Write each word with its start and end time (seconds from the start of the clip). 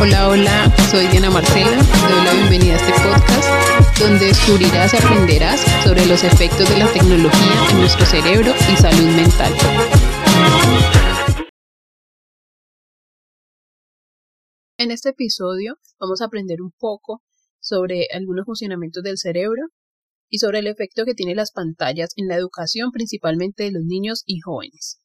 Hola, 0.00 0.28
hola, 0.30 0.74
soy 0.90 1.06
Diana 1.08 1.28
Marcela, 1.30 1.76
doy 2.08 2.24
la 2.24 2.32
bienvenida 2.32 2.72
a 2.72 2.76
este 2.76 2.92
podcast 2.92 4.00
donde 4.00 4.26
descubrirás 4.26 4.94
y 4.94 4.96
aprenderás 4.96 5.60
sobre 5.84 6.06
los 6.06 6.24
efectos 6.24 6.70
de 6.70 6.78
la 6.78 6.90
tecnología 6.90 7.70
en 7.70 7.80
nuestro 7.80 8.06
cerebro 8.06 8.54
y 8.72 8.76
salud 8.76 9.14
mental. 9.14 9.52
En 14.78 14.90
este 14.90 15.10
episodio 15.10 15.76
vamos 16.00 16.22
a 16.22 16.26
aprender 16.26 16.62
un 16.62 16.72
poco 16.78 17.22
sobre 17.60 18.06
algunos 18.10 18.46
funcionamientos 18.46 19.02
del 19.02 19.18
cerebro 19.18 19.68
y 20.28 20.38
sobre 20.38 20.58
el 20.60 20.66
efecto 20.66 21.04
que 21.04 21.14
tienen 21.14 21.36
las 21.36 21.52
pantallas 21.52 22.10
en 22.16 22.28
la 22.28 22.36
educación 22.36 22.90
principalmente 22.90 23.64
de 23.64 23.72
los 23.72 23.84
niños 23.84 24.22
y 24.26 24.40
jóvenes. 24.40 25.00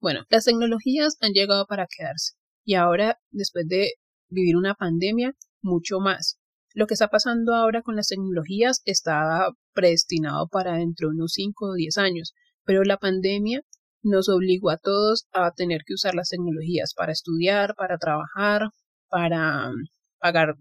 Bueno, 0.00 0.24
las 0.30 0.44
tecnologías 0.44 1.16
han 1.20 1.32
llegado 1.32 1.66
para 1.66 1.86
quedarse 1.86 2.34
y 2.64 2.74
ahora, 2.74 3.18
después 3.30 3.66
de 3.68 3.92
vivir 4.28 4.56
una 4.56 4.74
pandemia, 4.74 5.34
mucho 5.62 6.00
más. 6.00 6.38
Lo 6.74 6.86
que 6.86 6.94
está 6.94 7.08
pasando 7.08 7.54
ahora 7.54 7.82
con 7.82 7.96
las 7.96 8.08
tecnologías 8.08 8.80
está 8.84 9.48
predestinado 9.74 10.48
para 10.48 10.76
dentro 10.76 11.08
de 11.08 11.14
unos 11.16 11.32
5 11.34 11.66
o 11.66 11.74
10 11.74 11.98
años, 11.98 12.34
pero 12.64 12.82
la 12.84 12.96
pandemia 12.96 13.62
nos 14.02 14.28
obligó 14.28 14.70
a 14.70 14.78
todos 14.78 15.26
a 15.32 15.52
tener 15.52 15.82
que 15.86 15.94
usar 15.94 16.14
las 16.14 16.30
tecnologías 16.30 16.94
para 16.94 17.12
estudiar, 17.12 17.74
para 17.76 17.98
trabajar, 17.98 18.70
para 19.08 19.70
mm, 19.70 19.86
pagar 20.18 20.54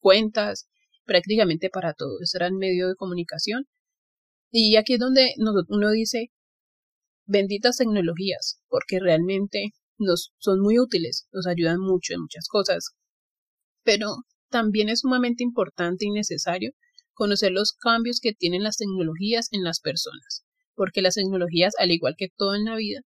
cuentas, 0.00 0.68
prácticamente 1.06 1.70
para 1.70 1.94
todo. 1.94 2.18
Ese 2.20 2.38
era 2.38 2.48
el 2.48 2.54
medio 2.54 2.88
de 2.88 2.96
comunicación. 2.96 3.66
Y 4.50 4.76
aquí 4.76 4.94
es 4.94 5.00
donde 5.00 5.34
uno 5.68 5.90
dice, 5.90 6.30
benditas 7.26 7.78
tecnologías, 7.78 8.60
porque 8.68 8.98
realmente 9.00 9.70
nos 9.98 10.32
son 10.38 10.60
muy 10.60 10.78
útiles, 10.78 11.28
nos 11.32 11.46
ayudan 11.46 11.80
mucho 11.80 12.14
en 12.14 12.20
muchas 12.20 12.48
cosas. 12.48 12.90
Pero 13.82 14.08
también 14.50 14.88
es 14.88 15.00
sumamente 15.00 15.42
importante 15.42 16.06
y 16.06 16.10
necesario 16.10 16.72
conocer 17.12 17.50
los 17.50 17.72
cambios 17.72 18.20
que 18.20 18.34
tienen 18.34 18.62
las 18.62 18.76
tecnologías 18.76 19.48
en 19.50 19.64
las 19.64 19.80
personas, 19.80 20.44
porque 20.74 21.02
las 21.02 21.14
tecnologías, 21.14 21.74
al 21.78 21.90
igual 21.90 22.14
que 22.16 22.28
todo 22.36 22.54
en 22.54 22.64
la 22.64 22.76
vida, 22.76 23.00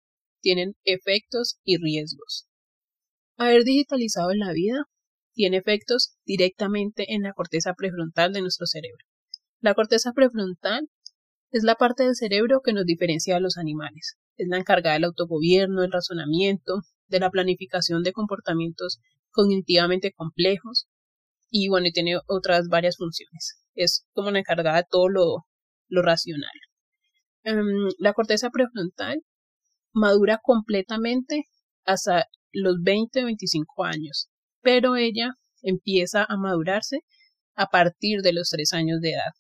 tienen 0.42 0.76
efectos 0.86 1.60
y 1.64 1.78
riesgos. 1.78 2.48
Haber 3.38 3.64
digitalizado 3.64 4.32
en 4.32 4.40
la 4.40 4.54
vida 4.54 4.86
tiene 5.38 5.58
efectos 5.58 6.18
directamente 6.26 7.14
en 7.14 7.22
la 7.22 7.34
corteza 7.34 7.76
prefrontal 7.76 8.34
de 8.34 8.42
nuestro 8.42 8.66
cerebro. 8.66 9.06
La 9.60 9.76
corteza 9.76 10.12
prefrontal 10.12 10.90
es 11.52 11.62
la 11.62 11.76
parte 11.76 12.04
del 12.04 12.16
cerebro 12.16 12.62
que 12.66 12.74
nos 12.74 12.86
diferencia 12.86 13.36
de 13.36 13.42
los 13.42 13.58
animales. 13.58 14.18
Es 14.36 14.48
la 14.50 14.58
encargada 14.58 14.96
del 14.96 15.04
autogobierno, 15.04 15.82
del 15.82 15.92
razonamiento, 15.92 16.82
de 17.08 17.20
la 17.20 17.30
planificación 17.30 18.02
de 18.02 18.14
comportamientos 18.14 19.00
cognitivamente 19.30 20.12
complejos 20.12 20.88
y 21.52 21.70
bueno, 21.70 21.86
tiene 21.94 22.18
otras 22.26 22.68
varias 22.68 22.98
funciones. 22.98 23.62
Es 23.76 24.08
como 24.14 24.32
la 24.32 24.40
encargada 24.40 24.78
de 24.78 24.88
todo 24.90 25.08
lo, 25.08 25.46
lo 25.88 26.02
racional. 26.02 26.50
Em, 27.44 27.90
la 28.00 28.14
corteza 28.14 28.50
prefrontal 28.50 29.22
madura 29.94 30.40
completamente 30.42 31.44
hasta 31.86 32.26
los 32.52 32.78
20 32.82 33.22
o 33.22 33.26
25 33.26 33.84
años, 33.84 34.30
pero 34.68 34.98
ella 34.98 35.36
empieza 35.62 36.26
a 36.28 36.36
madurarse 36.36 37.00
a 37.56 37.68
partir 37.68 38.20
de 38.22 38.34
los 38.34 38.50
3 38.50 38.74
años 38.74 39.00
de 39.00 39.12
edad. 39.12 39.32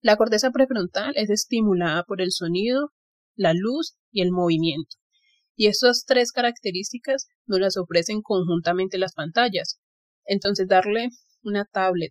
La 0.00 0.16
corteza 0.16 0.50
prefrontal 0.50 1.12
es 1.14 1.30
estimulada 1.30 2.02
por 2.02 2.20
el 2.20 2.32
sonido, 2.32 2.90
la 3.36 3.52
luz 3.54 3.96
y 4.10 4.22
el 4.22 4.32
movimiento. 4.32 4.96
Y 5.54 5.68
estas 5.68 6.04
tres 6.04 6.32
características 6.32 7.28
nos 7.46 7.60
las 7.60 7.76
ofrecen 7.76 8.20
conjuntamente 8.20 8.98
las 8.98 9.14
pantallas. 9.14 9.78
Entonces, 10.24 10.66
darle 10.66 11.10
una 11.44 11.64
tablet 11.64 12.10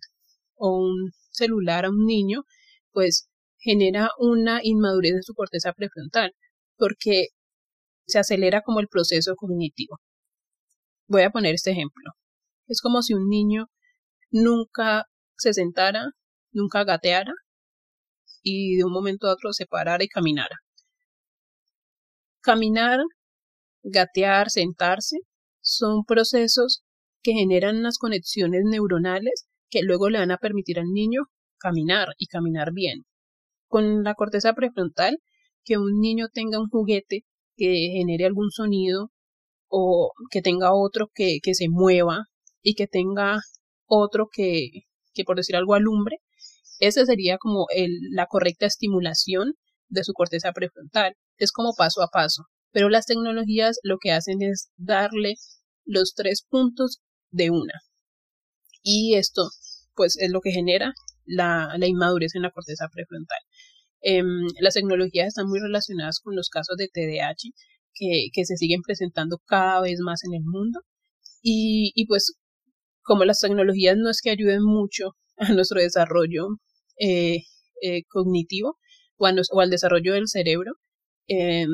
o 0.54 0.78
un 0.78 1.10
celular 1.30 1.84
a 1.84 1.90
un 1.90 2.06
niño, 2.06 2.44
pues 2.90 3.28
genera 3.58 4.08
una 4.18 4.60
inmadurez 4.62 5.12
en 5.12 5.22
su 5.22 5.34
corteza 5.34 5.74
prefrontal, 5.74 6.32
porque 6.78 7.26
se 8.06 8.18
acelera 8.18 8.62
como 8.62 8.80
el 8.80 8.88
proceso 8.88 9.34
cognitivo. 9.36 9.98
Voy 11.08 11.22
a 11.22 11.30
poner 11.30 11.54
este 11.54 11.72
ejemplo. 11.72 12.12
Es 12.66 12.80
como 12.80 13.02
si 13.02 13.14
un 13.14 13.28
niño 13.28 13.66
nunca 14.30 15.06
se 15.36 15.54
sentara, 15.54 16.10
nunca 16.52 16.84
gateara 16.84 17.32
y 18.42 18.76
de 18.76 18.84
un 18.84 18.92
momento 18.92 19.26
a 19.26 19.32
otro 19.32 19.52
se 19.52 19.66
parara 19.66 20.04
y 20.04 20.08
caminara. 20.08 20.56
Caminar 22.40 23.00
gatear, 23.82 24.50
sentarse, 24.50 25.18
son 25.60 26.04
procesos 26.04 26.82
que 27.22 27.32
generan 27.32 27.78
unas 27.78 27.98
conexiones 27.98 28.62
neuronales 28.64 29.46
que 29.70 29.82
luego 29.82 30.08
le 30.10 30.18
van 30.18 30.30
a 30.30 30.38
permitir 30.38 30.78
al 30.78 30.92
niño 30.92 31.22
caminar 31.58 32.08
y 32.18 32.26
caminar 32.26 32.72
bien. 32.72 33.04
Con 33.68 34.02
la 34.04 34.14
corteza 34.14 34.54
prefrontal, 34.54 35.18
que 35.64 35.78
un 35.78 36.00
niño 36.00 36.28
tenga 36.32 36.60
un 36.60 36.68
juguete 36.68 37.24
que 37.56 37.90
genere 37.92 38.26
algún 38.26 38.50
sonido 38.50 39.10
o 39.68 40.12
que 40.30 40.42
tenga 40.42 40.74
otro 40.74 41.08
que, 41.14 41.38
que 41.42 41.54
se 41.54 41.68
mueva 41.68 42.24
y 42.62 42.74
que 42.74 42.86
tenga 42.86 43.40
otro 43.86 44.28
que, 44.32 44.70
que 45.14 45.24
por 45.24 45.36
decir 45.36 45.56
algo 45.56 45.74
alumbre, 45.74 46.18
esa 46.80 47.04
sería 47.06 47.38
como 47.38 47.66
la 48.12 48.26
correcta 48.26 48.66
estimulación 48.66 49.54
de 49.88 50.04
su 50.04 50.12
corteza 50.12 50.52
prefrontal. 50.52 51.14
Es 51.38 51.52
como 51.52 51.74
paso 51.76 52.02
a 52.02 52.08
paso 52.08 52.44
pero 52.72 52.88
las 52.88 53.06
tecnologías 53.06 53.78
lo 53.82 53.98
que 53.98 54.12
hacen 54.12 54.42
es 54.42 54.70
darle 54.76 55.34
los 55.84 56.14
tres 56.14 56.44
puntos 56.48 57.00
de 57.30 57.50
una. 57.50 57.74
Y 58.82 59.16
esto, 59.16 59.48
pues, 59.94 60.16
es 60.18 60.30
lo 60.30 60.40
que 60.40 60.52
genera 60.52 60.92
la, 61.24 61.74
inmadurez 61.80 62.34
en 62.34 62.42
la 62.42 62.50
corteza 62.50 62.86
prefrontal. 62.92 63.38
Em, 64.00 64.46
las 64.60 64.74
tecnologías 64.74 65.28
están 65.28 65.48
muy 65.48 65.60
relacionadas 65.60 66.20
con 66.20 66.36
los 66.36 66.50
casos 66.50 66.76
de 66.76 66.88
TDAH 66.88 67.50
que, 67.94 68.28
que 68.32 68.44
se 68.44 68.56
siguen 68.56 68.82
presentando 68.82 69.38
cada 69.46 69.80
vez 69.82 70.00
más 70.00 70.24
en 70.24 70.34
el 70.34 70.44
mundo. 70.44 70.80
Y, 71.42 71.92
y, 71.94 72.06
pues, 72.06 72.34
como 73.02 73.24
las 73.24 73.40
tecnologías 73.40 73.96
no 73.96 74.10
es 74.10 74.20
que 74.22 74.30
ayuden 74.30 74.62
mucho 74.64 75.12
a 75.36 75.52
nuestro 75.52 75.80
desarrollo 75.80 76.48
eh, 76.98 77.38
eh, 77.82 78.02
cognitivo 78.08 78.78
o, 79.18 79.26
o, 79.28 79.60
al 79.60 79.70
desarrollo 79.70 80.14
del 80.14 80.28
cerebro, 80.28 80.72
eh, 81.28 81.66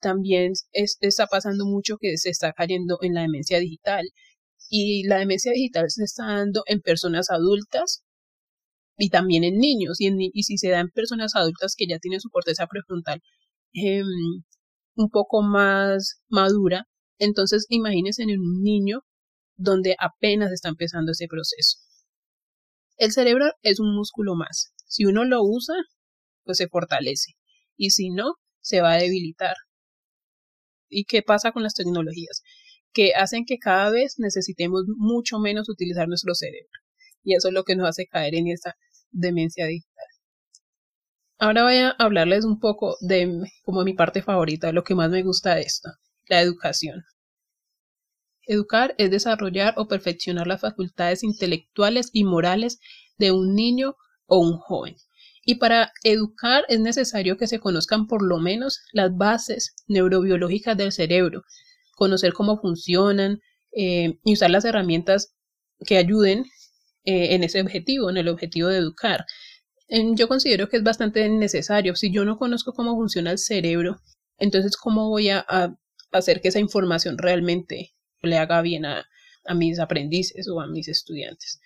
también 0.00 0.52
está 0.72 1.26
pasando 1.26 1.66
mucho 1.66 1.96
que 2.00 2.16
se 2.18 2.30
está 2.30 2.52
cayendo 2.52 2.98
en 3.02 3.14
la 3.14 3.22
demencia 3.22 3.58
digital. 3.58 4.06
Y 4.70 5.04
la 5.06 5.18
demencia 5.18 5.52
digital 5.52 5.86
se 5.90 6.04
está 6.04 6.26
dando 6.26 6.62
en 6.66 6.80
personas 6.80 7.30
adultas 7.30 8.02
y 8.98 9.10
también 9.10 9.44
en 9.44 9.58
niños. 9.58 10.00
Y, 10.00 10.10
y 10.32 10.42
si 10.44 10.58
se 10.58 10.70
da 10.70 10.80
en 10.80 10.90
personas 10.90 11.34
adultas 11.34 11.74
que 11.76 11.86
ya 11.88 11.98
tienen 11.98 12.20
su 12.20 12.30
corteza 12.30 12.66
prefrontal 12.66 13.20
em, 13.72 14.06
un 15.00 15.10
poco 15.10 15.42
más 15.42 16.22
madura, 16.28 16.86
entonces 17.18 17.66
imagínense 17.68 18.22
en 18.22 18.38
un 18.38 18.62
niño 18.62 19.00
donde 19.56 19.96
apenas 19.98 20.52
está 20.52 20.68
empezando 20.68 21.12
ese 21.12 21.26
proceso. 21.26 21.78
El 22.96 23.12
cerebro 23.12 23.46
es 23.62 23.80
un 23.80 23.94
músculo 23.94 24.34
más. 24.34 24.72
Si 24.86 25.04
uno 25.06 25.24
lo 25.24 25.42
usa, 25.42 25.74
pues 26.44 26.58
se 26.58 26.68
fortalece. 26.68 27.32
Y 27.76 27.90
si 27.90 28.10
no, 28.10 28.34
se 28.60 28.82
va 28.82 28.92
a 28.92 28.98
debilitar. 28.98 29.54
¿Y 30.88 31.04
qué 31.04 31.22
pasa 31.22 31.52
con 31.52 31.62
las 31.62 31.74
tecnologías? 31.74 32.42
Que 32.92 33.12
hacen 33.14 33.44
que 33.46 33.58
cada 33.58 33.90
vez 33.90 34.16
necesitemos 34.18 34.84
mucho 34.96 35.38
menos 35.38 35.68
utilizar 35.68 36.08
nuestro 36.08 36.34
cerebro. 36.34 36.68
Y 37.22 37.34
eso 37.34 37.48
es 37.48 37.54
lo 37.54 37.64
que 37.64 37.76
nos 37.76 37.88
hace 37.88 38.06
caer 38.06 38.34
en 38.34 38.48
esa 38.48 38.74
demencia. 39.10 39.66
Ahora 41.42 41.62
voy 41.62 41.76
a 41.76 41.96
hablarles 41.98 42.44
un 42.44 42.60
poco 42.60 42.98
de 43.00 43.50
como 43.64 43.82
mi 43.82 43.94
parte 43.94 44.20
favorita, 44.20 44.72
lo 44.72 44.84
que 44.84 44.94
más 44.94 45.08
me 45.10 45.22
gusta 45.22 45.54
de 45.54 45.62
esto, 45.62 45.88
la 46.28 46.42
educación. 46.42 47.02
Educar 48.46 48.94
es 48.98 49.10
desarrollar 49.10 49.72
o 49.78 49.88
perfeccionar 49.88 50.46
las 50.46 50.60
facultades 50.60 51.22
intelectuales 51.22 52.10
y 52.12 52.24
morales 52.24 52.78
de 53.16 53.32
un 53.32 53.54
niño 53.54 53.96
o 54.26 54.38
un 54.38 54.58
joven. 54.58 54.96
Y 55.42 55.54
para 55.54 55.92
educar 56.04 56.64
es 56.68 56.78
necesario 56.78 57.38
que 57.38 57.46
se 57.46 57.58
conozcan 57.58 58.06
por 58.06 58.22
lo 58.22 58.38
menos 58.38 58.78
las 58.92 59.16
bases 59.16 59.74
neurobiológicas 59.88 60.76
del 60.76 60.92
cerebro, 60.92 61.44
conocer 61.96 62.34
cómo 62.34 62.60
funcionan 62.60 63.40
eh, 63.72 64.18
y 64.24 64.34
usar 64.34 64.50
las 64.50 64.66
herramientas 64.66 65.32
que 65.86 65.96
ayuden 65.96 66.44
eh, 67.04 67.34
en 67.34 67.44
ese 67.44 67.62
objetivo, 67.62 68.10
en 68.10 68.18
el 68.18 68.28
objetivo 68.28 68.68
de 68.68 68.76
educar. 68.76 69.24
Yo 69.90 70.28
considero 70.28 70.68
que 70.68 70.76
es 70.76 70.82
bastante 70.82 71.28
necesario. 71.28 71.96
Si 71.96 72.10
yo 72.12 72.24
no 72.24 72.38
conozco 72.38 72.72
cómo 72.72 72.94
funciona 72.96 73.32
el 73.32 73.38
cerebro, 73.38 74.00
entonces 74.38 74.76
cómo 74.76 75.08
voy 75.08 75.30
a, 75.30 75.44
hacer 76.12 76.40
que 76.40 76.48
esa 76.48 76.58
información 76.58 77.18
realmente 77.18 77.94
le 78.22 78.36
haga 78.38 78.62
bien 78.62 78.84
a 78.84 79.06
mis 79.54 79.78
aprendices 79.78 80.48
o 80.48 80.60
a 80.60 80.66
mis 80.66 80.88
estudiantes. 80.88 81.60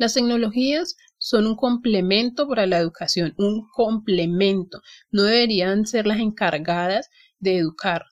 Las 0.00 0.14
tecnologías 0.14 0.96
son 1.18 1.46
un 1.46 1.56
complemento 1.56 2.48
para 2.48 2.66
la 2.66 2.78
educación, 2.78 3.34
un 3.36 3.68
complemento. 3.70 4.80
No 5.10 5.24
deberían 5.24 5.84
ser 5.84 6.06
las 6.06 6.20
encargadas 6.20 7.10
de 7.38 7.58
educar. 7.58 8.06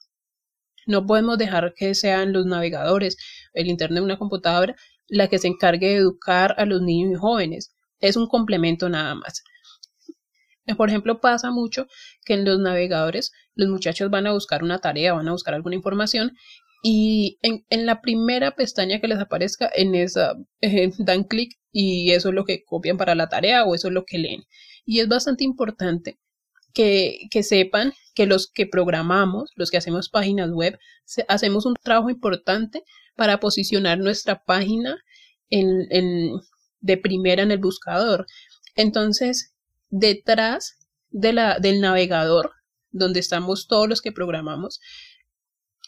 No 0.85 1.07
podemos 1.07 1.39
dejar 1.39 1.73
que 1.75 1.95
sean 1.95 2.31
los 2.31 2.45
navegadores, 2.45 3.17
el 3.53 3.69
Internet, 3.69 4.03
una 4.03 4.19
computadora, 4.19 4.75
la 5.07 5.29
que 5.29 5.39
se 5.39 5.47
encargue 5.47 5.87
de 5.87 5.95
educar 5.95 6.53
a 6.59 6.65
los 6.65 6.79
niños 6.79 7.13
y 7.13 7.15
jóvenes. 7.15 7.73
Es 7.99 8.15
un 8.15 8.27
complemento 8.27 8.89
nada 8.89 9.15
más. 9.15 9.43
Por 10.77 10.89
ejemplo, 10.89 11.19
pasa 11.19 11.51
mucho 11.51 11.87
que 12.25 12.33
en 12.33 12.45
los 12.45 12.59
navegadores 12.59 13.31
los 13.55 13.69
muchachos 13.69 14.09
van 14.09 14.27
a 14.27 14.33
buscar 14.33 14.63
una 14.63 14.79
tarea, 14.79 15.13
van 15.13 15.27
a 15.27 15.31
buscar 15.31 15.53
alguna 15.53 15.75
información 15.75 16.33
y 16.81 17.39
en, 17.41 17.65
en 17.69 17.85
la 17.85 18.01
primera 18.01 18.55
pestaña 18.55 19.01
que 19.01 19.07
les 19.07 19.19
aparezca, 19.19 19.69
en 19.73 19.95
esa 19.95 20.35
eh, 20.61 20.91
dan 20.99 21.23
clic 21.23 21.59
y 21.71 22.11
eso 22.11 22.29
es 22.29 22.35
lo 22.35 22.45
que 22.45 22.63
copian 22.63 22.97
para 22.97 23.15
la 23.15 23.29
tarea 23.29 23.65
o 23.65 23.75
eso 23.75 23.87
es 23.87 23.93
lo 23.93 24.05
que 24.05 24.17
leen. 24.17 24.43
Y 24.85 24.99
es 24.99 25.07
bastante 25.07 25.43
importante 25.43 26.19
que, 26.73 27.27
que 27.31 27.43
sepan 27.43 27.93
que 28.15 28.25
los 28.25 28.49
que 28.51 28.65
programamos, 28.65 29.51
los 29.55 29.71
que 29.71 29.77
hacemos 29.77 30.09
páginas 30.09 30.51
web, 30.51 30.77
hacemos 31.27 31.65
un 31.65 31.75
trabajo 31.83 32.09
importante 32.09 32.83
para 33.15 33.39
posicionar 33.39 33.99
nuestra 33.99 34.43
página 34.43 34.97
en, 35.49 35.87
en, 35.89 36.31
de 36.81 36.97
primera 36.97 37.43
en 37.43 37.51
el 37.51 37.59
buscador. 37.59 38.25
Entonces, 38.75 39.53
detrás 39.89 40.77
de 41.09 41.33
la, 41.33 41.59
del 41.59 41.81
navegador, 41.81 42.53
donde 42.91 43.19
estamos 43.19 43.67
todos 43.67 43.87
los 43.87 44.01
que 44.01 44.11
programamos, 44.11 44.79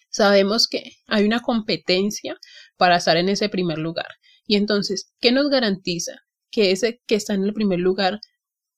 sabemos 0.09 0.67
que 0.67 0.97
hay 1.07 1.25
una 1.25 1.41
competencia 1.41 2.37
para 2.77 2.97
estar 2.97 3.17
en 3.17 3.29
ese 3.29 3.49
primer 3.49 3.77
lugar. 3.77 4.07
Y 4.45 4.55
entonces, 4.55 5.11
¿qué 5.19 5.31
nos 5.31 5.49
garantiza 5.49 6.23
que 6.51 6.71
ese 6.71 7.01
que 7.07 7.15
está 7.15 7.33
en 7.33 7.43
el 7.43 7.53
primer 7.53 7.79
lugar 7.79 8.19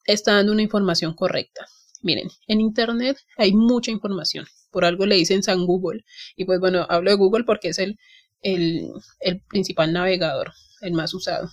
está 0.06 0.36
dando 0.36 0.52
una 0.52 0.62
información 0.62 1.14
correcta? 1.16 1.66
Miren, 2.02 2.30
en 2.48 2.60
Internet 2.60 3.18
hay 3.38 3.54
mucha 3.54 3.90
información. 3.90 4.46
Por 4.72 4.86
algo 4.86 5.06
le 5.06 5.16
dicen 5.16 5.42
San 5.42 5.66
Google. 5.66 6.04
Y 6.36 6.46
pues 6.46 6.60
bueno, 6.60 6.86
hablo 6.90 7.12
de 7.12 7.18
Google 7.18 7.46
porque 7.46 7.70
es 7.70 7.80
el, 7.80 7.98
el, 8.42 8.90
el 9.22 9.42
principal 9.42 9.94
navegador, 9.94 10.52
el 10.82 10.94
más 10.94 11.14
usado. 11.14 11.50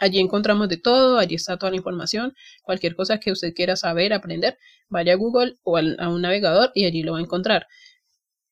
Allí 0.00 0.18
encontramos 0.18 0.68
de 0.68 0.76
todo, 0.76 1.18
allí 1.18 1.36
está 1.36 1.56
toda 1.56 1.70
la 1.70 1.76
información, 1.76 2.34
cualquier 2.62 2.96
cosa 2.96 3.18
que 3.18 3.32
usted 3.32 3.54
quiera 3.54 3.76
saber, 3.76 4.12
aprender, 4.12 4.58
vaya 4.88 5.12
a 5.12 5.16
Google 5.16 5.58
o 5.62 5.76
a 5.76 6.08
un 6.08 6.22
navegador 6.22 6.70
y 6.74 6.84
allí 6.84 7.02
lo 7.02 7.12
va 7.12 7.18
a 7.18 7.22
encontrar. 7.22 7.66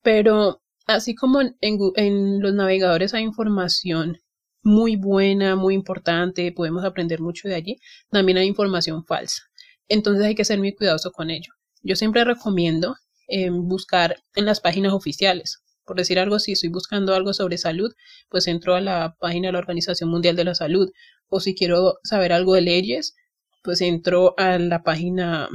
Pero 0.02 0.62
así 0.86 1.14
como 1.14 1.40
en, 1.40 2.40
los 2.40 2.54
navegadores 2.54 3.14
hay 3.14 3.24
información 3.24 4.18
muy 4.62 4.96
buena, 4.96 5.56
muy 5.56 5.74
importante, 5.74 6.52
podemos 6.52 6.84
aprender 6.84 7.20
mucho 7.20 7.48
de 7.48 7.54
allí, 7.56 7.76
también 8.10 8.38
hay 8.38 8.46
información 8.46 9.04
falsa. 9.04 9.42
Entonces 9.88 10.24
hay 10.24 10.34
que 10.34 10.44
ser 10.44 10.58
muy 10.58 10.74
cuidadoso 10.74 11.10
con 11.10 11.30
ello. 11.30 11.52
Yo 11.82 11.96
siempre 11.96 12.24
recomiendo 12.24 12.94
eh, 13.28 13.50
buscar 13.50 14.22
en 14.34 14.46
las 14.46 14.60
páginas 14.60 14.92
oficiales. 14.92 15.62
Por 15.84 15.96
decir 15.96 16.18
algo, 16.20 16.38
si 16.38 16.52
estoy 16.52 16.70
buscando 16.70 17.14
algo 17.14 17.34
sobre 17.34 17.58
salud, 17.58 17.92
pues 18.28 18.46
entro 18.46 18.76
a 18.76 18.80
la 18.80 19.16
página 19.18 19.48
de 19.48 19.52
la 19.52 19.58
Organización 19.58 20.10
Mundial 20.10 20.36
de 20.36 20.44
la 20.44 20.54
Salud 20.54 20.88
o 21.32 21.40
si 21.40 21.54
quiero 21.54 21.98
saber 22.04 22.30
algo 22.30 22.54
de 22.54 22.60
leyes, 22.60 23.16
pues 23.62 23.80
entro 23.80 24.34
a 24.36 24.58
la 24.58 24.82
página 24.82 25.48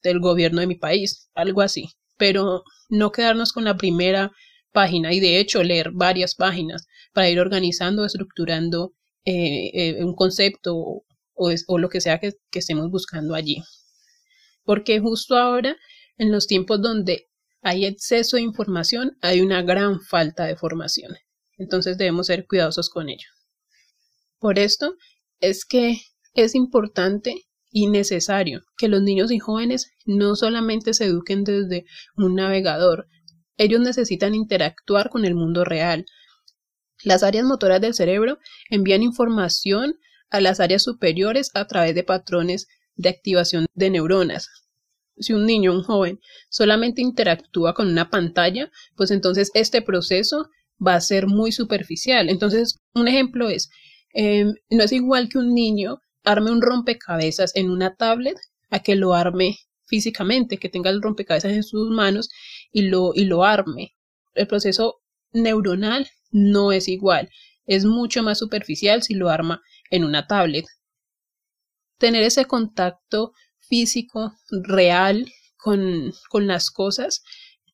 del 0.00 0.20
gobierno 0.20 0.60
de 0.60 0.68
mi 0.68 0.76
país, 0.76 1.28
algo 1.34 1.60
así. 1.60 1.88
Pero 2.16 2.62
no 2.88 3.10
quedarnos 3.10 3.52
con 3.52 3.64
la 3.64 3.76
primera 3.76 4.30
página 4.72 5.12
y 5.12 5.18
de 5.18 5.40
hecho 5.40 5.64
leer 5.64 5.90
varias 5.92 6.36
páginas 6.36 6.86
para 7.12 7.28
ir 7.30 7.40
organizando, 7.40 8.04
estructurando 8.04 8.92
eh, 9.24 9.70
eh, 9.74 10.04
un 10.04 10.14
concepto 10.14 11.02
o, 11.34 11.78
lo 11.78 11.88
que 11.88 12.00
sea 12.00 12.20
que, 12.20 12.34
que 12.52 12.60
estemos 12.60 12.88
buscando 12.92 13.34
allí. 13.34 13.60
Porque 14.62 15.00
justo 15.00 15.36
ahora, 15.36 15.76
en 16.16 16.30
los 16.30 16.46
tiempos 16.46 16.80
donde 16.80 17.26
hay 17.60 17.86
exceso 17.86 18.36
de 18.36 18.42
información, 18.42 19.18
hay 19.20 19.40
una 19.40 19.62
gran 19.62 20.00
falta 20.00 20.44
de 20.44 20.54
formación. 20.54 21.16
Entonces 21.58 21.98
debemos 21.98 22.28
ser 22.28 22.46
cuidadosos 22.46 22.88
con 22.88 23.08
ello. 23.08 23.26
Por 24.38 24.58
esto 24.58 24.94
es 25.40 25.64
que 25.64 26.00
es 26.34 26.54
importante 26.54 27.42
y 27.70 27.88
necesario 27.88 28.62
que 28.76 28.88
los 28.88 29.02
niños 29.02 29.32
y 29.32 29.38
jóvenes 29.38 29.90
no 30.06 30.36
solamente 30.36 30.94
se 30.94 31.06
eduquen 31.06 31.44
desde 31.44 31.84
un 32.16 32.34
navegador, 32.34 33.08
ellos 33.56 33.80
necesitan 33.80 34.34
interactuar 34.34 35.10
con 35.10 35.24
el 35.24 35.34
mundo 35.34 35.64
real. 35.64 36.06
Las 37.02 37.22
áreas 37.22 37.44
motoras 37.44 37.80
del 37.80 37.94
cerebro 37.94 38.38
envían 38.70 39.02
información 39.02 39.94
a 40.30 40.40
las 40.40 40.60
áreas 40.60 40.82
superiores 40.82 41.50
a 41.54 41.66
través 41.66 41.94
de 41.94 42.02
patrones 42.02 42.66
de 42.96 43.08
activación 43.08 43.66
de 43.74 43.90
neuronas. 43.90 44.48
Si 45.16 45.32
un 45.32 45.46
niño, 45.46 45.72
un 45.72 45.84
joven, 45.84 46.18
solamente 46.48 47.00
interactúa 47.00 47.74
con 47.74 47.88
una 47.88 48.10
pantalla, 48.10 48.70
pues 48.96 49.12
entonces 49.12 49.50
este 49.54 49.82
proceso 49.82 50.48
va 50.84 50.96
a 50.96 51.00
ser 51.00 51.28
muy 51.28 51.52
superficial. 51.52 52.28
Entonces, 52.28 52.80
un 52.94 53.06
ejemplo 53.06 53.48
es, 53.48 53.70
Em, 54.14 54.54
no 54.70 54.84
es 54.84 54.92
igual 54.92 55.28
que 55.28 55.38
un 55.38 55.54
niño 55.54 56.00
arme 56.22 56.50
un 56.52 56.62
rompecabezas 56.62 57.54
en 57.56 57.68
una 57.70 57.96
tablet 57.96 58.36
a 58.70 58.78
que 58.80 58.94
lo 58.94 59.12
arme 59.12 59.58
físicamente, 59.86 60.58
que 60.58 60.68
tenga 60.68 60.90
el 60.90 61.02
rompecabezas 61.02 61.52
en 61.52 61.64
sus 61.64 61.90
manos 61.90 62.30
y 62.72 62.82
lo, 62.82 63.12
y 63.14 63.24
lo 63.24 63.44
arme. 63.44 63.94
El 64.34 64.46
proceso 64.46 65.02
neuronal 65.32 66.08
no 66.30 66.72
es 66.72 66.88
igual, 66.88 67.28
es 67.66 67.84
mucho 67.84 68.22
más 68.22 68.38
superficial 68.38 69.02
si 69.02 69.14
lo 69.14 69.30
arma 69.30 69.62
en 69.90 70.04
una 70.04 70.26
tablet. 70.26 70.64
Tener 71.98 72.22
ese 72.22 72.44
contacto 72.46 73.32
físico 73.58 74.34
real 74.50 75.26
con, 75.56 76.12
con 76.28 76.46
las 76.46 76.70
cosas 76.70 77.24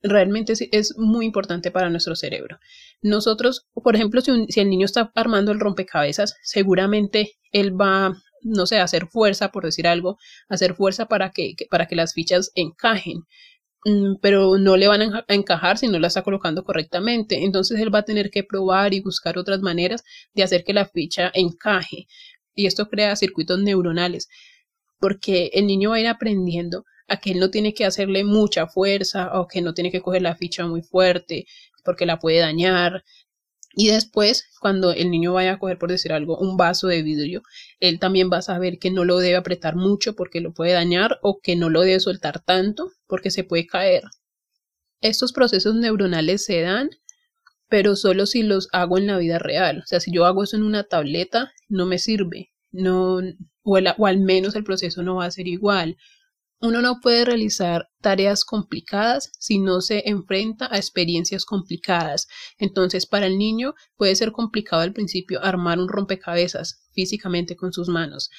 realmente 0.02 0.54
es, 0.72 0.94
muy 0.96 1.26
importante 1.26 1.70
para 1.70 1.90
nuestro 1.90 2.16
cerebro. 2.16 2.58
Nosotros, 3.02 3.66
por 3.74 3.94
ejemplo, 3.96 4.20
si, 4.20 4.46
si, 4.48 4.60
el 4.60 4.70
niño 4.70 4.86
está 4.86 5.12
armando 5.14 5.52
el 5.52 5.60
rompecabezas, 5.60 6.36
seguramente 6.42 7.32
él 7.52 7.78
va, 7.78 8.14
no 8.42 8.66
sé, 8.66 8.78
a 8.78 8.84
hacer 8.84 9.06
fuerza, 9.08 9.50
por 9.50 9.64
decir 9.64 9.86
algo, 9.86 10.18
hacer 10.48 10.74
fuerza 10.74 11.06
para 11.06 11.30
que, 11.30 11.54
para 11.70 11.86
que 11.86 11.96
las 11.96 12.14
fichas 12.14 12.50
encajen 12.54 13.24
mm, 13.84 14.16
pero 14.22 14.58
no 14.58 14.76
le 14.76 14.88
van 14.88 15.02
a 15.02 15.24
encajar 15.28 15.78
si 15.78 15.88
no 15.88 15.98
la 15.98 16.08
está 16.08 16.22
colocando 16.22 16.64
correctamente. 16.64 17.44
Entonces 17.44 17.80
él 17.80 17.94
va 17.94 18.00
a 18.00 18.04
tener 18.04 18.30
que 18.30 18.44
probar 18.44 18.94
y 18.94 19.00
buscar 19.00 19.38
otras 19.38 19.60
maneras 19.60 20.04
de 20.34 20.42
hacer 20.42 20.64
que 20.64 20.74
la 20.74 20.86
ficha 20.86 21.30
encaje. 21.34 22.06
Y 22.54 22.66
esto 22.66 22.88
crea 22.88 23.16
circuitos 23.16 23.58
neuronales, 23.60 24.28
porque 24.98 25.50
el 25.54 25.66
niño 25.66 25.90
va 25.90 25.96
a 25.96 26.00
ir 26.00 26.08
aprendiendo 26.08 26.84
a 27.10 27.16
que 27.18 27.32
él 27.32 27.40
no 27.40 27.50
tiene 27.50 27.74
que 27.74 27.84
hacerle 27.84 28.22
mucha 28.24 28.68
fuerza 28.68 29.32
o 29.38 29.48
que 29.48 29.60
no 29.60 29.74
tiene 29.74 29.90
que 29.90 30.00
coger 30.00 30.22
la 30.22 30.36
ficha 30.36 30.64
muy 30.66 30.80
fuerte 30.80 31.44
porque 31.84 32.06
la 32.06 32.20
puede 32.20 32.38
dañar. 32.38 33.04
Y 33.74 33.88
después, 33.88 34.48
cuando 34.60 34.92
el 34.92 35.10
niño 35.10 35.32
vaya 35.32 35.54
a 35.54 35.58
coger, 35.58 35.76
por 35.76 35.90
decir 35.90 36.12
algo, 36.12 36.38
un 36.38 36.56
vaso 36.56 36.86
de 36.86 37.02
vidrio, 37.02 37.42
él 37.80 37.98
también 37.98 38.30
va 38.32 38.38
a 38.38 38.42
saber 38.42 38.78
que 38.78 38.92
no 38.92 39.04
lo 39.04 39.18
debe 39.18 39.36
apretar 39.36 39.74
mucho 39.74 40.14
porque 40.14 40.40
lo 40.40 40.54
puede 40.54 40.72
dañar 40.72 41.18
o 41.22 41.40
que 41.40 41.56
no 41.56 41.68
lo 41.68 41.80
debe 41.80 41.98
soltar 41.98 42.44
tanto 42.44 42.92
porque 43.08 43.32
se 43.32 43.42
puede 43.42 43.66
caer. 43.66 44.04
Estos 45.00 45.32
procesos 45.32 45.74
neuronales 45.74 46.44
se 46.44 46.60
dan, 46.60 46.90
pero 47.68 47.96
solo 47.96 48.26
si 48.26 48.44
los 48.44 48.68
hago 48.72 48.98
en 48.98 49.08
la 49.08 49.18
vida 49.18 49.40
real. 49.40 49.80
O 49.82 49.86
sea, 49.86 49.98
si 49.98 50.12
yo 50.12 50.26
hago 50.26 50.44
eso 50.44 50.56
en 50.56 50.62
una 50.62 50.84
tableta, 50.84 51.52
no 51.68 51.86
me 51.86 51.98
sirve. 51.98 52.52
No, 52.70 53.16
o, 53.62 53.78
o 53.98 54.06
al 54.06 54.20
menos 54.20 54.54
el 54.54 54.62
proceso 54.62 55.02
no 55.02 55.16
va 55.16 55.24
a 55.24 55.30
ser 55.32 55.48
igual 55.48 55.96
uno 56.60 56.82
no 56.82 57.00
puede 57.00 57.24
realizar 57.24 57.88
tareas 58.00 58.44
complicadas 58.44 59.32
si 59.38 59.58
no 59.58 59.80
se 59.80 60.08
enfrenta 60.08 60.68
a 60.70 60.76
experiencias 60.76 61.44
complicadas. 61.44 62.28
Entonces, 62.58 63.06
para 63.06 63.26
el 63.26 63.38
niño 63.38 63.74
puede 63.96 64.14
ser 64.14 64.32
complicado 64.32 64.82
al 64.82 64.92
principio 64.92 65.42
armar 65.42 65.78
un 65.78 65.88
rompecabezas 65.88 66.86
físicamente 66.92 67.56
con 67.56 67.72
sus 67.72 67.88
manos. 67.88 68.30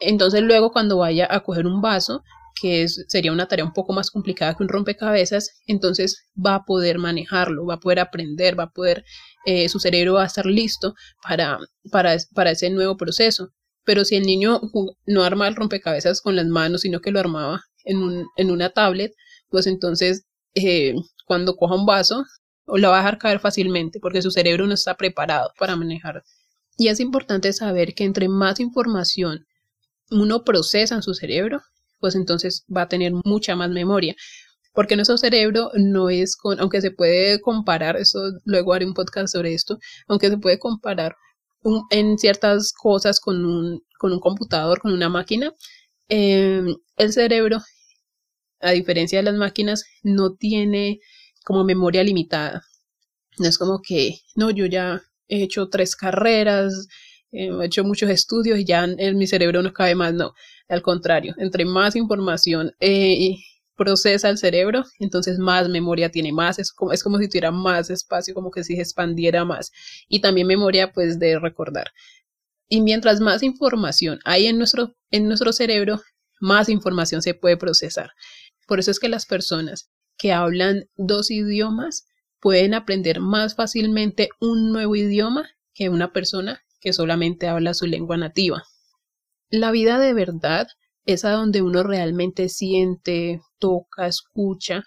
Entonces, 0.00 0.42
luego 0.42 0.70
cuando 0.72 0.98
vaya 0.98 1.26
a 1.28 1.40
coger 1.40 1.66
un 1.66 1.80
vaso, 1.80 2.22
que 2.60 2.86
sería 2.88 3.32
una 3.32 3.48
tarea 3.48 3.64
un 3.64 3.72
poco 3.72 3.92
más 3.92 4.10
complicada 4.10 4.54
que 4.54 4.62
un 4.62 4.68
rompecabezas, 4.68 5.60
entonces 5.66 6.28
va 6.34 6.54
a 6.56 6.64
poder 6.64 6.98
manejarlo, 6.98 7.66
va 7.66 7.74
a 7.74 7.80
poder 7.80 7.98
aprender, 7.98 8.58
va 8.58 8.64
a 8.64 8.70
poder, 8.70 9.04
eh, 9.44 9.68
su 9.68 9.80
cerebro 9.80 10.14
va 10.14 10.22
a 10.22 10.26
estar 10.26 10.46
listo 10.46 10.94
para, 11.20 11.58
para, 11.90 12.16
para 12.32 12.52
ese 12.52 12.70
nuevo 12.70 12.96
proceso. 12.96 13.50
Pero 13.84 14.04
si 14.04 14.16
el 14.16 14.24
niño 14.24 14.60
no 15.06 15.22
arma 15.22 15.48
el 15.48 15.56
rompecabezas 15.56 16.20
con 16.20 16.36
las 16.36 16.46
manos, 16.46 16.82
sino 16.82 17.00
que 17.00 17.10
lo 17.10 17.20
armaba 17.20 17.62
en, 17.84 17.98
un, 17.98 18.26
en 18.36 18.50
una 18.50 18.70
tablet, 18.70 19.12
pues 19.50 19.66
entonces 19.66 20.24
eh, 20.54 20.94
cuando 21.26 21.56
coja 21.56 21.74
un 21.74 21.86
vaso, 21.86 22.24
lo 22.66 22.90
va 22.90 22.96
a 22.96 22.98
dejar 22.98 23.18
caer 23.18 23.40
fácilmente 23.40 24.00
porque 24.00 24.22
su 24.22 24.30
cerebro 24.30 24.66
no 24.66 24.74
está 24.74 24.96
preparado 24.96 25.52
para 25.58 25.76
manejar. 25.76 26.22
Y 26.76 26.88
es 26.88 27.00
importante 27.00 27.52
saber 27.52 27.94
que 27.94 28.04
entre 28.04 28.28
más 28.28 28.60
información 28.60 29.46
uno 30.10 30.44
procesa 30.44 30.94
en 30.94 31.02
su 31.02 31.14
cerebro, 31.14 31.62
pues 32.00 32.14
entonces 32.14 32.64
va 32.74 32.82
a 32.82 32.88
tener 32.88 33.12
mucha 33.24 33.56
más 33.56 33.70
memoria. 33.70 34.14
Porque 34.72 34.96
nuestro 34.96 35.16
cerebro 35.16 35.70
no 35.74 36.10
es 36.10 36.36
con, 36.36 36.58
aunque 36.58 36.80
se 36.80 36.90
puede 36.90 37.40
comparar, 37.40 37.96
eso 37.96 38.20
luego 38.44 38.72
haré 38.72 38.86
un 38.86 38.94
podcast 38.94 39.32
sobre 39.32 39.54
esto, 39.54 39.78
aunque 40.08 40.28
se 40.30 40.38
puede 40.38 40.58
comparar 40.58 41.16
en 41.90 42.18
ciertas 42.18 42.72
cosas 42.72 43.20
con 43.20 43.44
un, 43.46 43.82
con 43.98 44.12
un 44.12 44.20
computador, 44.20 44.80
con 44.80 44.92
una 44.92 45.08
máquina, 45.08 45.52
em, 46.08 46.74
el 46.96 47.12
cerebro, 47.12 47.60
a 48.60 48.70
diferencia 48.72 49.18
de 49.18 49.24
las 49.24 49.34
máquinas, 49.34 49.84
no 50.02 50.34
tiene 50.34 51.00
como 51.44 51.64
memoria 51.64 52.02
limitada. 52.04 52.62
No 53.38 53.48
es 53.48 53.58
como 53.58 53.80
que, 53.82 54.20
no, 54.36 54.50
yo 54.50 54.66
ya 54.66 55.02
he 55.28 55.42
hecho 55.44 55.68
tres 55.68 55.96
carreras, 55.96 56.88
he 57.32 57.50
hecho 57.64 57.84
muchos 57.84 58.10
estudios 58.10 58.58
y 58.58 58.64
ya 58.64 58.84
en 58.84 59.18
mi 59.18 59.26
cerebro 59.26 59.62
no 59.62 59.72
cabe 59.72 59.94
más, 59.94 60.14
no. 60.14 60.34
Al 60.68 60.82
contrario, 60.82 61.34
entre 61.38 61.64
más 61.64 61.96
información 61.96 62.72
eh, 62.80 63.36
procesa 63.76 64.28
el 64.28 64.38
cerebro, 64.38 64.84
entonces 64.98 65.38
más 65.38 65.68
memoria 65.68 66.10
tiene, 66.10 66.32
más 66.32 66.58
es 66.58 66.72
como, 66.72 66.92
es 66.92 67.02
como 67.02 67.18
si 67.18 67.28
tuviera 67.28 67.50
más 67.50 67.90
espacio, 67.90 68.34
como 68.34 68.50
que 68.50 68.64
si 68.64 68.76
se 68.76 68.82
expandiera 68.82 69.44
más. 69.44 69.72
Y 70.08 70.20
también 70.20 70.46
memoria 70.46 70.92
pues 70.92 71.18
de 71.18 71.38
recordar. 71.38 71.92
Y 72.68 72.80
mientras 72.80 73.20
más 73.20 73.42
información 73.42 74.20
hay 74.24 74.46
en 74.46 74.58
nuestro, 74.58 74.94
en 75.10 75.26
nuestro 75.28 75.52
cerebro, 75.52 76.00
más 76.40 76.68
información 76.68 77.22
se 77.22 77.34
puede 77.34 77.56
procesar. 77.56 78.10
Por 78.66 78.78
eso 78.78 78.90
es 78.90 78.98
que 78.98 79.08
las 79.08 79.26
personas 79.26 79.90
que 80.16 80.32
hablan 80.32 80.88
dos 80.96 81.30
idiomas 81.30 82.06
pueden 82.40 82.74
aprender 82.74 83.20
más 83.20 83.54
fácilmente 83.54 84.28
un 84.40 84.72
nuevo 84.72 84.96
idioma 84.96 85.48
que 85.72 85.88
una 85.88 86.12
persona 86.12 86.62
que 86.80 86.92
solamente 86.92 87.48
habla 87.48 87.74
su 87.74 87.86
lengua 87.86 88.16
nativa. 88.16 88.64
La 89.48 89.70
vida 89.70 89.98
de 89.98 90.12
verdad 90.14 90.68
es 91.04 91.24
a 91.24 91.30
donde 91.30 91.62
uno 91.62 91.82
realmente 91.82 92.48
siente, 92.48 93.40
toca, 93.58 94.06
escucha, 94.06 94.84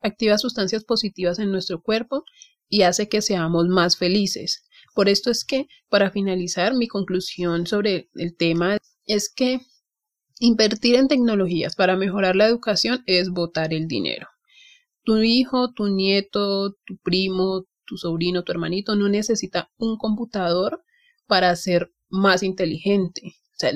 activa 0.00 0.38
sustancias 0.38 0.84
positivas 0.84 1.38
en 1.38 1.50
nuestro 1.50 1.82
cuerpo 1.82 2.24
y 2.68 2.82
hace 2.82 3.08
que 3.08 3.22
seamos 3.22 3.66
más 3.68 3.96
felices. 3.96 4.64
Por 4.94 5.08
esto 5.08 5.30
es 5.30 5.44
que, 5.44 5.66
para 5.88 6.10
finalizar, 6.10 6.74
mi 6.74 6.88
conclusión 6.88 7.66
sobre 7.66 8.08
el 8.14 8.36
tema 8.36 8.78
es 9.04 9.32
que 9.34 9.60
invertir 10.40 10.96
en 10.96 11.08
tecnologías 11.08 11.76
para 11.76 11.96
mejorar 11.96 12.36
la 12.36 12.46
educación 12.46 13.02
es 13.06 13.30
botar 13.30 13.72
el 13.72 13.88
dinero. 13.88 14.28
Tu 15.04 15.18
hijo, 15.18 15.72
tu 15.72 15.88
nieto, 15.88 16.76
tu 16.84 16.96
primo, 17.02 17.66
tu 17.84 17.96
sobrino, 17.96 18.42
tu 18.42 18.52
hermanito 18.52 18.96
no 18.96 19.08
necesita 19.08 19.70
un 19.78 19.96
computador 19.96 20.82
para 21.26 21.54
ser 21.56 21.92
más 22.08 22.42
inteligente. 22.42 23.36
O 23.52 23.58
sea, 23.58 23.72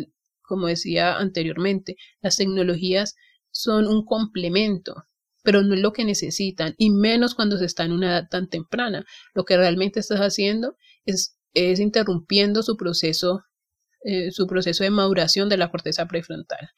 como 0.51 0.67
decía 0.67 1.17
anteriormente, 1.17 1.97
las 2.21 2.37
tecnologías 2.37 3.15
son 3.53 3.87
un 3.87 4.05
complemento, 4.05 5.05
pero 5.45 5.63
no 5.63 5.77
es 5.77 5.81
lo 5.81 5.93
que 5.93 6.05
necesitan, 6.05 6.75
y 6.77 6.91
menos 6.91 7.37
cuando 7.37 7.57
se 7.57 7.67
está 7.67 7.85
en 7.85 7.93
una 7.93 8.09
edad 8.09 8.29
tan 8.29 8.49
temprana. 8.49 9.07
Lo 9.33 9.45
que 9.45 9.57
realmente 9.57 10.01
estás 10.01 10.19
haciendo 10.19 10.77
es, 11.05 11.37
interrumpiendo 11.55 12.65
su 12.65 12.77
proceso, 12.77 13.43
eh, 14.03 14.33
su 14.33 14.49
proceso 14.49 14.83
de 14.83 14.91
maduración 14.91 15.49
de 15.49 15.57
la 15.57 15.71
corteza 15.71 16.07
prefrontal. 16.07 16.71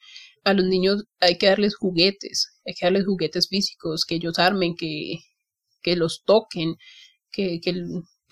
A 0.43 0.53
los 0.53 0.65
niños 0.65 1.05
hay 1.19 1.39
que 1.39 1.47
darles 1.47 1.75
juguetes, 1.75 2.61
hay 2.67 2.75
que 2.75 2.85
darles 2.85 3.05
juguetes 3.05 3.47
físicos, 3.49 4.05
que 4.05 4.15
ellos 4.15 4.37
armen, 4.37 4.75
que, 4.75 5.17
que 5.81 5.95
los 5.95 6.23
toquen, 6.25 6.75
que, 7.31 7.59
que, 7.59 7.73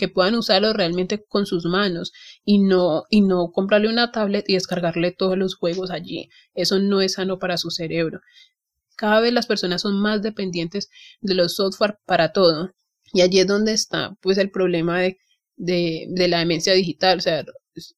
que 0.01 0.07
puedan 0.07 0.33
usarlo 0.33 0.73
realmente 0.73 1.23
con 1.27 1.45
sus 1.45 1.65
manos 1.65 2.11
y 2.43 2.57
no, 2.57 3.03
y 3.11 3.21
no 3.21 3.51
comprarle 3.51 3.87
una 3.87 4.11
tablet 4.11 4.45
y 4.47 4.55
descargarle 4.55 5.11
todos 5.11 5.37
los 5.37 5.53
juegos 5.53 5.91
allí. 5.91 6.27
Eso 6.55 6.79
no 6.79 7.01
es 7.01 7.13
sano 7.13 7.37
para 7.37 7.57
su 7.57 7.69
cerebro. 7.69 8.19
Cada 8.95 9.19
vez 9.19 9.31
las 9.31 9.45
personas 9.45 9.83
son 9.83 10.01
más 10.01 10.23
dependientes 10.23 10.89
de 11.21 11.35
los 11.35 11.53
software 11.53 11.99
para 12.07 12.33
todo. 12.33 12.71
Y 13.13 13.21
allí 13.21 13.41
es 13.41 13.45
donde 13.45 13.73
está 13.73 14.17
pues 14.21 14.39
el 14.39 14.49
problema 14.49 15.01
de, 15.01 15.19
de, 15.55 16.27
la 16.27 16.39
demencia 16.39 16.73
digital. 16.73 17.19
O 17.19 17.21
sea, 17.21 17.45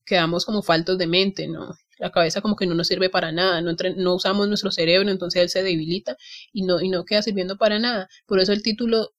quedamos 0.05 0.43
como 0.43 0.62
faltos 0.62 0.98
de 0.98 1.07
mente, 1.07 1.48
¿no? 1.48 1.74
La 2.00 2.12
cabeza 2.12 2.41
como 2.41 2.57
que 2.57 2.67
no 2.67 2.75
nos 2.75 2.88
sirve 2.88 3.10
para 3.10 3.31
nada, 3.31 3.62
no, 3.62 3.72
no 3.95 4.15
usamos 4.15 4.50
nuestro 4.50 4.72
cerebro, 4.72 5.10
entonces 5.10 5.41
él 5.41 5.48
se 5.48 5.63
debilita 5.63 6.17
y 6.51 6.63
no, 6.63 6.81
y 6.81 6.89
no 6.89 7.05
queda 7.05 7.22
sirviendo 7.22 7.57
para 7.57 7.79
nada. 7.79 8.10
Por 8.25 8.41
eso 8.41 8.51
el 8.51 8.62
título 8.62 9.12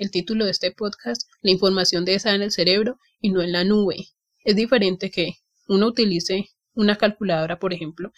el 0.00 0.10
título 0.10 0.46
de 0.46 0.50
este 0.50 0.72
podcast, 0.72 1.28
la 1.42 1.50
información 1.50 2.06
de 2.06 2.14
esa 2.14 2.34
en 2.34 2.40
el 2.40 2.50
cerebro 2.50 2.98
y 3.20 3.30
no 3.30 3.42
en 3.42 3.52
la 3.52 3.64
nube. 3.64 4.08
Es 4.44 4.56
diferente 4.56 5.10
que 5.10 5.34
uno 5.68 5.88
utilice 5.88 6.48
una 6.74 6.96
calculadora, 6.96 7.58
por 7.58 7.74
ejemplo. 7.74 8.10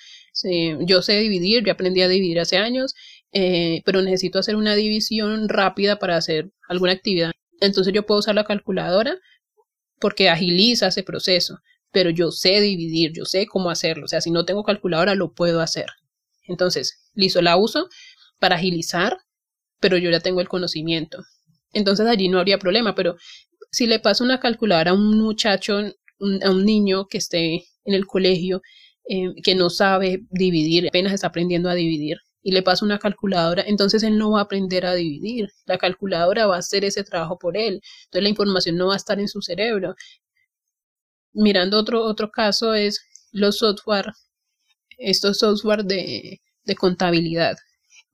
yo 0.87 1.03
sé 1.03 1.19
dividir, 1.19 1.65
yo 1.65 1.73
aprendí 1.73 2.01
a 2.03 2.09
dividir 2.09 2.39
hace 2.39 2.57
años, 2.57 2.95
eh, 3.33 3.83
pero 3.85 4.01
necesito 4.01 4.39
hacer 4.39 4.55
una 4.55 4.77
división 4.77 5.49
rápida 5.49 5.99
para 5.99 6.17
hacer 6.17 6.53
alguna 6.69 6.93
actividad. 6.93 7.33
Entonces 7.61 7.93
yo 7.93 8.07
puedo 8.07 8.21
usar 8.21 8.37
la 8.37 8.45
calculadora 8.45 9.19
porque 9.99 10.31
agiliza 10.31 10.87
ese 10.87 11.03
proceso, 11.03 11.59
pero 11.91 12.11
yo 12.11 12.31
sé 12.31 12.61
dividir, 12.61 13.13
yo 13.13 13.25
sé 13.25 13.47
cómo 13.47 13.71
hacerlo. 13.71 14.05
O 14.05 14.09
sea, 14.09 14.21
si 14.21 14.31
no 14.31 14.45
tengo 14.45 14.63
calculadora, 14.63 15.17
lo 15.17 15.33
puedo 15.33 15.61
hacer. 15.61 15.87
Entonces, 16.47 17.11
listo, 17.15 17.43
la 17.43 17.57
uso 17.57 17.89
para 18.39 18.55
agilizar, 18.55 19.19
pero 19.81 19.97
yo 19.97 20.11
ya 20.11 20.21
tengo 20.21 20.41
el 20.41 20.49
conocimiento 20.49 21.25
entonces 21.73 22.07
allí 22.07 22.29
no 22.29 22.39
habría 22.39 22.59
problema, 22.59 22.95
pero 22.95 23.17
si 23.71 23.87
le 23.87 23.99
paso 23.99 24.25
una 24.25 24.41
calculadora 24.41 24.91
a 24.93 24.95
un 24.95 25.19
muchacho, 25.19 25.79
a 25.79 26.51
un 26.51 26.65
niño 26.65 27.07
que 27.09 27.19
esté 27.19 27.65
en 27.85 27.95
el 27.95 28.07
colegio, 28.07 28.63
eh, 29.09 29.35
que 29.43 29.55
no 29.55 29.71
sabe 29.71 30.21
dividir, 30.31 30.89
apenas 30.89 31.13
está 31.13 31.29
aprendiendo 31.29 31.69
a 31.69 31.75
dividir, 31.75 32.19
y 32.43 32.53
le 32.53 32.63
paso 32.63 32.85
una 32.85 32.99
calculadora, 32.99 33.65
entonces 33.67 34.03
él 34.03 34.19
no 34.19 34.33
va 34.33 34.41
a 34.41 34.43
aprender 34.43 34.85
a 34.85 34.95
dividir. 34.95 35.51
La 35.65 35.79
calculadora 35.79 36.47
va 36.47 36.57
a 36.57 36.59
hacer 36.59 36.85
ese 36.85 37.05
trabajo 37.05 37.39
por 37.39 37.57
él. 37.57 37.81
Entonces 38.07 38.23
la 38.25 38.29
información 38.29 38.77
no 38.77 38.89
va 38.89 38.95
a 38.95 38.97
estar 38.97 39.21
en 39.21 39.29
su 39.29 39.41
cerebro. 39.43 39.95
Mirando 41.35 41.79
otro, 41.79 42.03
otro 42.05 42.31
caso 42.31 42.75
es 42.75 43.01
los 43.33 43.59
software, 43.59 44.13
estos 44.99 45.39
software 45.39 45.85
de, 45.85 46.41
de 46.65 46.75
contabilidad. 46.75 47.57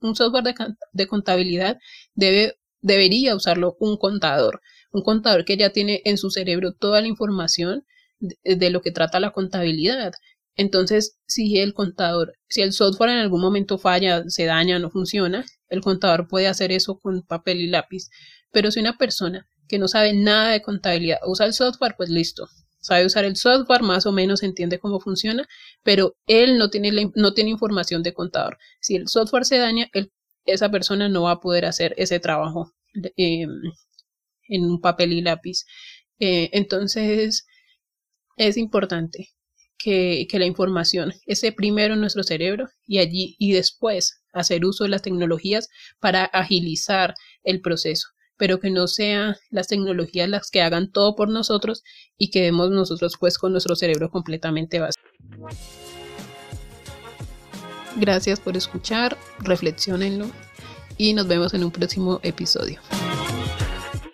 Un 0.01 0.15
software 0.15 0.43
de, 0.43 0.55
de 0.93 1.07
contabilidad 1.07 1.77
debe 2.13 2.55
debería 2.81 3.35
usarlo 3.35 3.75
un 3.79 3.97
contador, 3.97 4.61
un 4.91 5.03
contador 5.03 5.45
que 5.45 5.57
ya 5.57 5.71
tiene 5.71 6.01
en 6.05 6.17
su 6.17 6.31
cerebro 6.31 6.73
toda 6.73 7.01
la 7.01 7.07
información 7.07 7.85
de, 8.19 8.69
lo 8.69 8.81
que 8.81 8.91
trata 8.91 9.19
la 9.19 9.31
contabilidad. 9.31 10.13
Entonces, 10.55 11.17
si 11.25 11.59
el 11.59 11.73
contador, 11.73 12.33
si 12.49 12.61
el 12.61 12.73
software 12.73 13.11
en 13.11 13.19
algún 13.19 13.41
momento 13.41 13.77
falla, 13.77 14.23
se 14.27 14.45
daña, 14.45 14.77
no 14.79 14.89
funciona, 14.89 15.45
el 15.69 15.81
contador 15.81 16.27
puede 16.27 16.47
hacer 16.47 16.71
eso 16.71 16.99
con 16.99 17.21
papel 17.21 17.61
y 17.61 17.67
lápiz. 17.67 18.09
Pero 18.51 18.71
si 18.71 18.79
una 18.79 18.97
persona 18.97 19.47
que 19.67 19.79
no 19.79 19.87
sabe 19.87 20.13
nada 20.13 20.51
de 20.51 20.61
contabilidad 20.61 21.19
usa 21.25 21.45
el 21.45 21.53
software, 21.53 21.95
pues 21.95 22.09
listo. 22.09 22.49
Sabe 22.81 23.05
usar 23.05 23.25
el 23.25 23.35
software, 23.35 23.83
más 23.83 24.05
o 24.05 24.11
menos 24.11 24.41
entiende 24.41 24.79
cómo 24.79 24.99
funciona, 24.99 25.45
pero 25.83 26.15
él 26.27 26.57
no 26.57 26.69
tiene, 26.69 27.11
no 27.13 27.33
tiene 27.33 27.49
información 27.51 28.03
de 28.03 28.13
contador. 28.13 28.57
Si 28.79 28.95
el 28.95 29.07
software 29.07 29.45
se 29.45 29.57
daña, 29.57 29.89
el 29.93 30.11
esa 30.53 30.69
persona 30.69 31.09
no 31.09 31.23
va 31.23 31.31
a 31.31 31.39
poder 31.39 31.65
hacer 31.65 31.93
ese 31.97 32.19
trabajo 32.19 32.73
em, 33.17 33.49
en 34.47 34.65
un 34.65 34.81
papel 34.81 35.13
y 35.13 35.21
lápiz. 35.21 35.65
Eh, 36.19 36.49
entonces, 36.53 37.45
es 38.37 38.57
importante 38.57 39.29
que, 39.77 40.27
que, 40.29 40.39
la 40.39 40.45
información 40.45 41.13
esté 41.25 41.51
primero 41.51 41.93
en 41.93 42.01
nuestro 42.01 42.23
cerebro 42.23 42.67
y 42.85 42.99
allí 42.99 43.35
y 43.39 43.53
después 43.53 44.21
hacer 44.33 44.65
uso 44.65 44.83
de 44.83 44.89
las 44.89 45.01
tecnologías 45.01 45.69
para 45.99 46.25
agilizar 46.25 47.15
el 47.43 47.61
proceso, 47.61 48.07
pero 48.37 48.59
que 48.59 48.69
no 48.69 48.87
sean 48.87 49.35
las 49.49 49.67
tecnologías 49.67 50.29
las 50.29 50.49
que 50.51 50.61
hagan 50.61 50.91
todo 50.91 51.15
por 51.15 51.29
nosotros 51.29 51.83
y 52.17 52.29
quedemos 52.31 52.69
nosotros 52.71 53.15
pues 53.19 53.37
con 53.37 53.51
nuestro 53.53 53.75
cerebro 53.75 54.09
completamente 54.09 54.79
vacío. 54.79 55.03
Gracias 57.99 58.39
por 58.39 58.55
escuchar, 58.55 59.17
reflexionenlo 59.39 60.27
y 60.97 61.13
nos 61.13 61.27
vemos 61.27 61.53
en 61.53 61.65
un 61.65 61.71
próximo 61.71 62.21
episodio. 62.23 62.79